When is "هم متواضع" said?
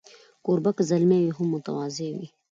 1.37-2.09